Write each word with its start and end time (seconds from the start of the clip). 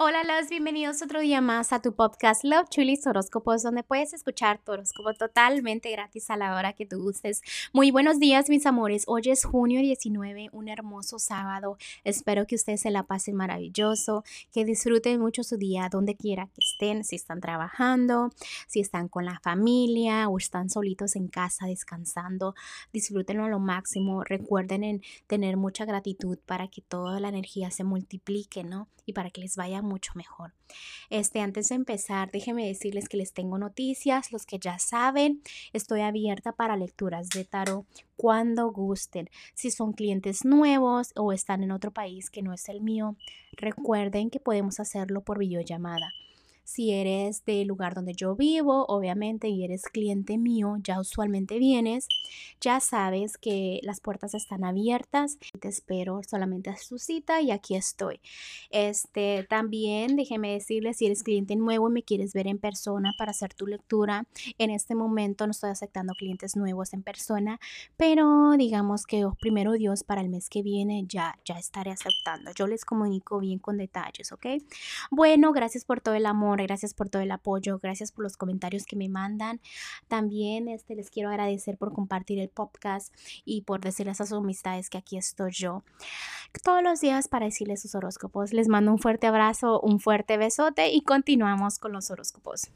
Hola, 0.00 0.22
los 0.22 0.48
bienvenidos 0.48 1.02
otro 1.02 1.18
día 1.18 1.40
más 1.40 1.72
a 1.72 1.82
tu 1.82 1.92
podcast 1.92 2.44
Love 2.44 2.68
Chulis 2.68 3.04
Horóscopos, 3.04 3.64
donde 3.64 3.82
puedes 3.82 4.12
escuchar 4.12 4.60
tu 4.64 4.70
horóscopo 4.70 5.12
totalmente 5.14 5.90
gratis 5.90 6.30
a 6.30 6.36
la 6.36 6.54
hora 6.54 6.72
que 6.72 6.86
tú 6.86 7.02
gustes. 7.02 7.42
Muy 7.72 7.90
buenos 7.90 8.20
días, 8.20 8.48
mis 8.48 8.64
amores. 8.64 9.02
Hoy 9.08 9.22
es 9.24 9.44
junio 9.44 9.80
19, 9.80 10.50
un 10.52 10.68
hermoso 10.68 11.18
sábado. 11.18 11.78
Espero 12.04 12.46
que 12.46 12.54
ustedes 12.54 12.82
se 12.82 12.92
la 12.92 13.02
pasen 13.02 13.34
maravilloso, 13.34 14.22
que 14.52 14.64
disfruten 14.64 15.18
mucho 15.18 15.42
su 15.42 15.56
día 15.56 15.88
donde 15.90 16.14
quiera 16.14 16.46
que 16.46 16.60
estén, 16.60 17.02
si 17.02 17.16
están 17.16 17.40
trabajando, 17.40 18.30
si 18.68 18.78
están 18.78 19.08
con 19.08 19.24
la 19.24 19.40
familia 19.40 20.28
o 20.28 20.38
están 20.38 20.70
solitos 20.70 21.16
en 21.16 21.26
casa 21.26 21.66
descansando. 21.66 22.54
Disfrútenlo 22.92 23.46
a 23.46 23.48
lo 23.48 23.58
máximo. 23.58 24.22
Recuerden 24.22 24.84
en 24.84 25.02
tener 25.26 25.56
mucha 25.56 25.84
gratitud 25.86 26.38
para 26.46 26.68
que 26.68 26.82
toda 26.82 27.18
la 27.18 27.30
energía 27.30 27.72
se 27.72 27.82
multiplique, 27.82 28.62
¿no? 28.62 28.86
Y 29.04 29.14
para 29.14 29.30
que 29.30 29.40
les 29.40 29.56
vaya 29.56 29.82
mucho 29.88 30.12
mejor. 30.14 30.54
Este, 31.10 31.40
antes 31.40 31.70
de 31.70 31.74
empezar, 31.74 32.30
déjenme 32.30 32.66
decirles 32.66 33.08
que 33.08 33.16
les 33.16 33.32
tengo 33.32 33.58
noticias, 33.58 34.30
los 34.30 34.46
que 34.46 34.58
ya 34.58 34.78
saben, 34.78 35.42
estoy 35.72 36.02
abierta 36.02 36.52
para 36.52 36.76
lecturas 36.76 37.28
de 37.30 37.44
tarot 37.44 37.86
cuando 38.16 38.70
gusten. 38.70 39.30
Si 39.54 39.70
son 39.70 39.92
clientes 39.92 40.44
nuevos 40.44 41.12
o 41.16 41.32
están 41.32 41.62
en 41.62 41.72
otro 41.72 41.92
país 41.92 42.30
que 42.30 42.42
no 42.42 42.52
es 42.52 42.68
el 42.68 42.82
mío, 42.82 43.16
recuerden 43.52 44.30
que 44.30 44.40
podemos 44.40 44.78
hacerlo 44.80 45.22
por 45.22 45.38
videollamada. 45.38 46.12
Si 46.68 46.92
eres 46.92 47.46
del 47.46 47.66
lugar 47.66 47.94
donde 47.94 48.12
yo 48.12 48.36
vivo, 48.36 48.84
obviamente, 48.88 49.48
y 49.48 49.64
eres 49.64 49.84
cliente 49.84 50.36
mío, 50.36 50.76
ya 50.82 51.00
usualmente 51.00 51.58
vienes, 51.58 52.06
ya 52.60 52.78
sabes 52.80 53.38
que 53.38 53.80
las 53.82 54.00
puertas 54.00 54.34
están 54.34 54.64
abiertas. 54.64 55.38
Te 55.60 55.68
espero 55.68 56.20
solamente 56.28 56.68
a 56.68 56.76
su 56.76 56.98
cita 56.98 57.40
y 57.40 57.52
aquí 57.52 57.74
estoy. 57.74 58.20
Este, 58.68 59.46
también 59.48 60.14
déjeme 60.14 60.52
decirles, 60.52 60.98
si 60.98 61.06
eres 61.06 61.22
cliente 61.22 61.56
nuevo 61.56 61.88
y 61.88 61.92
me 61.94 62.02
quieres 62.02 62.34
ver 62.34 62.46
en 62.46 62.58
persona 62.58 63.14
para 63.16 63.30
hacer 63.30 63.54
tu 63.54 63.66
lectura, 63.66 64.26
en 64.58 64.68
este 64.68 64.94
momento 64.94 65.46
no 65.46 65.52
estoy 65.52 65.70
aceptando 65.70 66.12
clientes 66.12 66.54
nuevos 66.54 66.92
en 66.92 67.02
persona, 67.02 67.58
pero 67.96 68.52
digamos 68.58 69.06
que 69.06 69.24
oh, 69.24 69.34
primero 69.40 69.72
Dios 69.72 70.04
para 70.04 70.20
el 70.20 70.28
mes 70.28 70.50
que 70.50 70.60
viene 70.62 71.06
ya, 71.08 71.38
ya 71.46 71.58
estaré 71.58 71.92
aceptando. 71.92 72.52
Yo 72.54 72.66
les 72.66 72.84
comunico 72.84 73.38
bien 73.38 73.58
con 73.58 73.78
detalles, 73.78 74.32
¿ok? 74.32 74.46
Bueno, 75.10 75.52
gracias 75.52 75.86
por 75.86 76.02
todo 76.02 76.14
el 76.14 76.26
amor 76.26 76.57
gracias 76.62 76.94
por 76.94 77.08
todo 77.08 77.22
el 77.22 77.30
apoyo, 77.30 77.78
gracias 77.78 78.12
por 78.12 78.24
los 78.24 78.36
comentarios 78.36 78.84
que 78.84 78.96
me 78.96 79.08
mandan. 79.08 79.60
También 80.08 80.68
este, 80.68 80.94
les 80.94 81.10
quiero 81.10 81.30
agradecer 81.30 81.78
por 81.78 81.92
compartir 81.92 82.38
el 82.38 82.48
podcast 82.48 83.14
y 83.44 83.62
por 83.62 83.80
decirles 83.80 84.20
a 84.20 84.26
sus 84.26 84.38
amistades 84.38 84.90
que 84.90 84.98
aquí 84.98 85.16
estoy 85.16 85.52
yo 85.52 85.82
todos 86.62 86.82
los 86.82 87.00
días 87.00 87.28
para 87.28 87.46
decirles 87.46 87.82
sus 87.82 87.94
horóscopos. 87.94 88.52
Les 88.52 88.68
mando 88.68 88.92
un 88.92 88.98
fuerte 88.98 89.26
abrazo, 89.26 89.80
un 89.80 90.00
fuerte 90.00 90.36
besote 90.36 90.90
y 90.90 91.02
continuamos 91.02 91.78
con 91.78 91.92
los 91.92 92.10
horóscopos. 92.10 92.70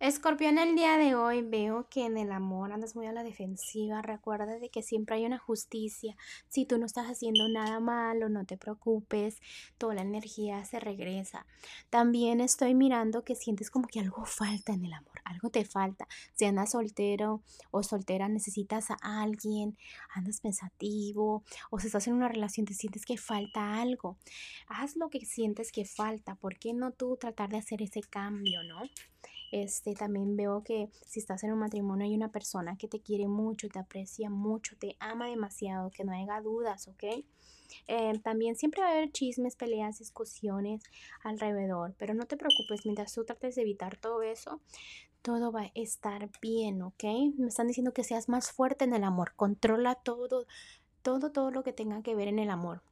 Escorpión, 0.00 0.58
el 0.58 0.74
día 0.74 0.98
de 0.98 1.14
hoy 1.14 1.42
veo 1.42 1.88
que 1.88 2.04
en 2.04 2.18
el 2.18 2.32
amor 2.32 2.72
andas 2.72 2.96
muy 2.96 3.06
a 3.06 3.12
la 3.12 3.22
defensiva. 3.22 4.02
Recuerda 4.02 4.58
de 4.58 4.68
que 4.68 4.82
siempre 4.82 5.16
hay 5.16 5.24
una 5.24 5.38
justicia. 5.38 6.16
Si 6.48 6.66
tú 6.66 6.78
no 6.78 6.84
estás 6.84 7.06
haciendo 7.06 7.48
nada 7.48 7.78
malo, 7.78 8.28
no 8.28 8.44
te 8.44 8.58
preocupes, 8.58 9.40
toda 9.78 9.94
la 9.94 10.02
energía 10.02 10.64
se 10.64 10.80
regresa. 10.80 11.46
También 11.90 12.40
estoy 12.40 12.74
mirando 12.74 13.24
que 13.24 13.36
sientes 13.36 13.70
como 13.70 13.86
que 13.86 14.00
algo 14.00 14.24
falta 14.26 14.72
en 14.72 14.84
el 14.84 14.92
amor, 14.92 15.20
algo 15.24 15.48
te 15.48 15.64
falta. 15.64 16.08
Si 16.34 16.44
andas 16.44 16.72
soltero 16.72 17.42
o 17.70 17.82
soltera, 17.84 18.28
necesitas 18.28 18.90
a 18.90 18.96
alguien, 19.00 19.78
andas 20.12 20.40
pensativo 20.40 21.44
o 21.70 21.78
si 21.78 21.86
estás 21.86 22.08
en 22.08 22.14
una 22.14 22.28
relación, 22.28 22.66
te 22.66 22.74
sientes 22.74 23.06
que 23.06 23.16
falta 23.16 23.80
algo. 23.80 24.18
Haz 24.66 24.96
lo 24.96 25.08
que 25.08 25.24
sientes 25.24 25.70
que 25.70 25.84
falta. 25.84 26.34
¿Por 26.34 26.58
qué 26.58 26.74
no 26.74 26.90
tú 26.90 27.16
tratar 27.16 27.48
de 27.50 27.58
hacer 27.58 27.80
ese 27.80 28.02
cambio, 28.02 28.64
no? 28.64 28.82
Este, 29.50 29.94
también 29.94 30.36
veo 30.36 30.62
que 30.64 30.88
si 31.06 31.20
estás 31.20 31.44
en 31.44 31.52
un 31.52 31.58
matrimonio 31.58 32.06
hay 32.06 32.14
una 32.14 32.30
persona 32.30 32.76
que 32.76 32.88
te 32.88 33.00
quiere 33.00 33.28
mucho, 33.28 33.68
te 33.68 33.78
aprecia 33.78 34.30
mucho, 34.30 34.76
te 34.76 34.96
ama 34.98 35.28
demasiado, 35.28 35.90
que 35.90 36.04
no 36.04 36.12
haya 36.12 36.40
dudas, 36.40 36.88
¿ok? 36.88 37.24
Eh, 37.86 38.18
también 38.22 38.56
siempre 38.56 38.82
va 38.82 38.88
a 38.88 38.92
haber 38.92 39.12
chismes, 39.12 39.56
peleas, 39.56 39.98
discusiones 39.98 40.82
alrededor, 41.22 41.94
pero 41.98 42.14
no 42.14 42.26
te 42.26 42.36
preocupes, 42.36 42.84
mientras 42.84 43.12
tú 43.12 43.24
trates 43.24 43.54
de 43.54 43.62
evitar 43.62 43.96
todo 43.96 44.22
eso, 44.22 44.60
todo 45.22 45.52
va 45.52 45.62
a 45.62 45.70
estar 45.74 46.30
bien, 46.40 46.82
¿ok? 46.82 47.04
Me 47.38 47.48
están 47.48 47.66
diciendo 47.66 47.92
que 47.92 48.04
seas 48.04 48.28
más 48.28 48.52
fuerte 48.52 48.84
en 48.84 48.94
el 48.94 49.04
amor, 49.04 49.34
controla 49.36 49.94
todo, 49.94 50.46
todo, 51.02 51.32
todo 51.32 51.50
lo 51.50 51.62
que 51.62 51.72
tenga 51.72 52.02
que 52.02 52.14
ver 52.14 52.28
en 52.28 52.38
el 52.38 52.50
amor 52.50 52.82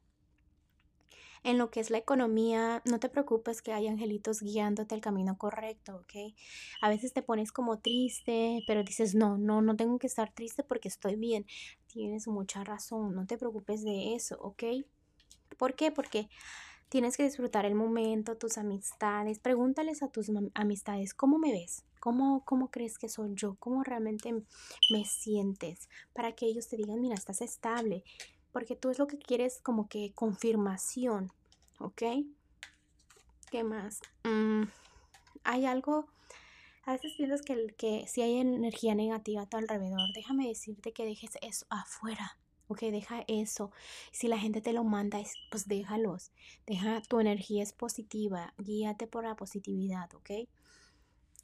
en 1.43 1.57
lo 1.57 1.69
que 1.69 1.81
es 1.81 1.89
la 1.89 1.97
economía, 1.97 2.81
no 2.85 2.99
te 2.99 3.09
preocupes 3.09 3.61
que 3.61 3.73
hay 3.73 3.87
angelitos 3.87 4.41
guiándote 4.41 4.95
el 4.95 5.01
camino 5.01 5.37
correcto, 5.37 5.97
¿ok? 5.97 6.33
A 6.81 6.89
veces 6.89 7.13
te 7.13 7.21
pones 7.21 7.51
como 7.51 7.79
triste, 7.79 8.63
pero 8.65 8.83
dices, 8.83 9.13
no, 9.13 9.37
no, 9.37 9.61
no 9.61 9.75
tengo 9.75 9.99
que 9.99 10.07
estar 10.07 10.31
triste 10.33 10.63
porque 10.63 10.87
estoy 10.87 11.15
bien. 11.15 11.45
Tienes 11.87 12.27
mucha 12.27 12.63
razón, 12.63 13.13
no 13.13 13.25
te 13.25 13.37
preocupes 13.37 13.83
de 13.83 14.15
eso, 14.15 14.37
¿ok? 14.39 14.63
¿Por 15.57 15.75
qué? 15.75 15.91
Porque 15.91 16.29
tienes 16.89 17.17
que 17.17 17.23
disfrutar 17.23 17.65
el 17.65 17.75
momento, 17.75 18.37
tus 18.37 18.57
amistades. 18.57 19.39
Pregúntales 19.39 20.01
a 20.01 20.09
tus 20.09 20.31
amistades, 20.53 21.13
¿cómo 21.13 21.39
me 21.39 21.51
ves? 21.51 21.83
¿Cómo, 21.99 22.43
¿Cómo 22.45 22.69
crees 22.69 22.97
que 22.97 23.09
soy 23.09 23.31
yo? 23.33 23.55
¿Cómo 23.59 23.83
realmente 23.83 24.33
me 24.91 25.05
sientes? 25.05 25.89
Para 26.13 26.33
que 26.33 26.45
ellos 26.45 26.67
te 26.67 26.77
digan, 26.77 27.01
mira, 27.01 27.15
estás 27.15 27.41
estable 27.41 28.03
porque 28.53 28.75
tú 28.75 28.91
es 28.91 28.99
lo 28.99 29.07
que 29.07 29.17
quieres 29.17 29.59
como 29.61 29.89
que 29.89 30.13
confirmación, 30.13 31.33
¿ok? 31.79 32.03
¿Qué 33.51 33.63
más? 33.63 33.99
Mm, 34.23 34.63
hay 35.43 35.65
algo, 35.65 36.07
a 36.85 36.93
veces 36.93 37.13
piensas 37.17 37.41
que, 37.41 37.67
que 37.77 38.05
si 38.07 38.21
hay 38.21 38.37
energía 38.37 38.95
negativa 38.95 39.41
a 39.41 39.49
tu 39.49 39.57
alrededor, 39.57 40.13
déjame 40.15 40.47
decirte 40.47 40.93
que 40.93 41.03
dejes 41.03 41.31
eso 41.41 41.65
afuera, 41.69 42.37
¿ok? 42.67 42.81
Deja 42.83 43.25
eso. 43.27 43.71
Si 44.11 44.27
la 44.27 44.37
gente 44.37 44.61
te 44.61 44.71
lo 44.71 44.83
manda, 44.83 45.19
pues 45.49 45.67
déjalos. 45.67 46.31
Deja, 46.67 47.01
tu 47.01 47.19
energía 47.19 47.63
es 47.63 47.73
positiva, 47.73 48.53
guíate 48.57 49.07
por 49.07 49.23
la 49.23 49.35
positividad, 49.35 50.13
¿ok? 50.13 50.47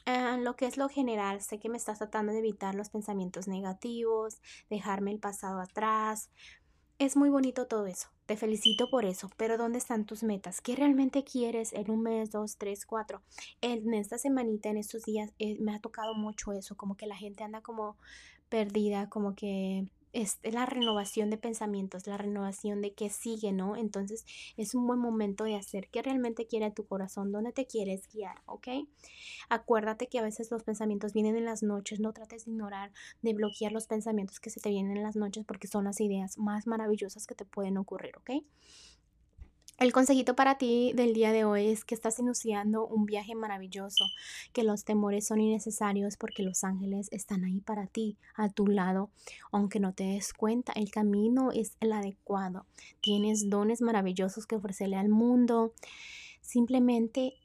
Ah, 0.05 0.37
lo 0.41 0.55
que 0.55 0.65
es 0.65 0.77
lo 0.77 0.89
general, 0.89 1.41
sé 1.41 1.59
que 1.59 1.69
me 1.69 1.77
estás 1.77 1.99
tratando 1.99 2.31
de 2.31 2.39
evitar 2.39 2.73
los 2.73 2.89
pensamientos 2.89 3.47
negativos, 3.47 4.41
dejarme 4.69 5.11
el 5.11 5.19
pasado 5.19 5.59
atrás, 5.59 6.31
es 6.99 7.15
muy 7.15 7.29
bonito 7.29 7.65
todo 7.65 7.87
eso, 7.87 8.09
te 8.25 8.35
felicito 8.35 8.89
por 8.89 9.05
eso, 9.05 9.31
pero 9.37 9.57
¿dónde 9.57 9.79
están 9.79 10.05
tus 10.05 10.21
metas? 10.21 10.59
¿Qué 10.59 10.75
realmente 10.75 11.23
quieres 11.23 11.71
en 11.73 11.89
un 11.89 12.03
mes, 12.03 12.29
dos, 12.29 12.57
tres, 12.57 12.85
cuatro? 12.85 13.21
En 13.61 13.93
esta 13.93 14.17
semanita, 14.17 14.69
en 14.69 14.77
estos 14.77 15.03
días, 15.03 15.31
eh, 15.39 15.57
me 15.59 15.73
ha 15.73 15.79
tocado 15.79 16.13
mucho 16.13 16.51
eso, 16.51 16.75
como 16.75 16.97
que 16.97 17.07
la 17.07 17.15
gente 17.15 17.43
anda 17.43 17.61
como 17.61 17.95
perdida, 18.49 19.09
como 19.09 19.33
que 19.33 19.87
es 20.13 20.39
la 20.43 20.65
renovación 20.65 21.29
de 21.29 21.37
pensamientos, 21.37 22.07
la 22.07 22.17
renovación 22.17 22.81
de 22.81 22.93
que 22.93 23.09
sigue, 23.09 23.51
¿no? 23.51 23.75
Entonces 23.75 24.25
es 24.57 24.75
un 24.75 24.87
buen 24.87 24.99
momento 24.99 25.43
de 25.43 25.55
hacer 25.55 25.89
qué 25.89 26.01
realmente 26.01 26.47
quiere 26.47 26.71
tu 26.71 26.85
corazón, 26.85 27.31
dónde 27.31 27.51
te 27.51 27.65
quieres 27.65 28.07
guiar, 28.11 28.41
¿ok? 28.45 28.67
Acuérdate 29.49 30.07
que 30.07 30.19
a 30.19 30.23
veces 30.23 30.51
los 30.51 30.63
pensamientos 30.63 31.13
vienen 31.13 31.35
en 31.35 31.45
las 31.45 31.63
noches, 31.63 31.99
no 31.99 32.13
trates 32.13 32.45
de 32.45 32.51
ignorar, 32.51 32.91
de 33.21 33.33
bloquear 33.33 33.71
los 33.71 33.87
pensamientos 33.87 34.39
que 34.39 34.49
se 34.49 34.59
te 34.59 34.69
vienen 34.69 34.97
en 34.97 35.03
las 35.03 35.15
noches 35.15 35.45
porque 35.45 35.67
son 35.67 35.85
las 35.85 36.01
ideas 36.01 36.37
más 36.37 36.67
maravillosas 36.67 37.27
que 37.27 37.35
te 37.35 37.45
pueden 37.45 37.77
ocurrir, 37.77 38.17
¿ok? 38.17 38.43
El 39.79 39.93
consejito 39.93 40.35
para 40.35 40.57
ti 40.57 40.91
del 40.93 41.13
día 41.13 41.31
de 41.31 41.45
hoy 41.45 41.67
es 41.67 41.85
que 41.85 41.95
estás 41.95 42.19
iniciando 42.19 42.85
un 42.85 43.05
viaje 43.05 43.33
maravilloso, 43.33 44.03
que 44.51 44.63
los 44.63 44.83
temores 44.83 45.25
son 45.25 45.39
innecesarios 45.39 46.17
porque 46.17 46.43
los 46.43 46.65
ángeles 46.65 47.07
están 47.13 47.45
ahí 47.45 47.61
para 47.61 47.87
ti, 47.87 48.17
a 48.35 48.49
tu 48.49 48.67
lado, 48.67 49.09
aunque 49.53 49.79
no 49.79 49.93
te 49.93 50.03
des 50.03 50.33
cuenta, 50.33 50.73
el 50.73 50.91
camino 50.91 51.53
es 51.53 51.77
el 51.79 51.93
adecuado. 51.93 52.65
Tienes 52.99 53.49
dones 53.49 53.79
maravillosos 53.79 54.45
que 54.45 54.57
ofrecerle 54.57 54.97
al 54.97 55.07
mundo. 55.07 55.73
Simplemente 56.41 57.35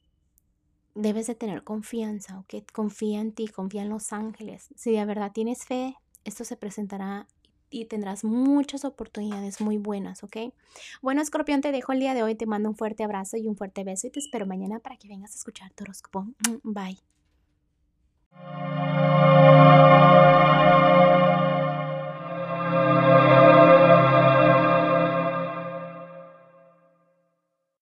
debes 0.97 1.29
de 1.29 1.37
tener 1.37 1.63
confianza, 1.63 2.41
¿ok? 2.41 2.69
Confía 2.73 3.21
en 3.21 3.31
ti, 3.31 3.47
confía 3.47 3.83
en 3.83 3.91
los 3.91 4.13
ángeles. 4.13 4.71
Si 4.75 4.91
de 4.91 5.05
verdad 5.05 5.31
tienes 5.33 5.67
fe, 5.67 5.95
esto 6.25 6.45
se 6.45 6.57
presentará 6.57 7.29
y 7.71 7.87
tendrás 7.87 8.25
muchas 8.25 8.85
oportunidades 8.85 9.61
muy 9.61 9.79
buenas, 9.79 10.23
¿ok? 10.23 10.37
Bueno, 11.03 11.23
escorpión, 11.23 11.61
te 11.61 11.73
dejo 11.73 11.93
el 11.93 12.01
día 12.01 12.15
de 12.15 12.23
hoy, 12.23 12.35
te 12.35 12.47
mando 12.47 12.69
un 12.69 12.77
fuerte 12.77 13.05
abrazo 13.05 13.37
y 13.37 13.47
un 13.49 13.57
fuerte 13.57 13.85
beso 13.85 14.07
y 14.07 14.11
te 14.11 14.21
espero 14.21 14.47
mañana 14.47 14.79
para 14.79 14.97
que 14.97 15.09
vengas 15.09 15.33
a 15.33 15.37
escuchar 15.37 15.73
tu 15.73 15.85
horóscopo. 15.85 16.27
Bye. 16.63 16.99